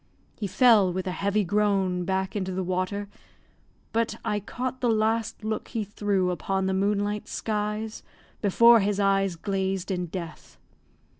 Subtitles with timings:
[0.35, 3.07] He fell with a heavy groan back into the water;
[3.93, 8.01] but I caught the last look he threw upon the moonlight skies
[8.41, 10.57] before his eyes glazed in death.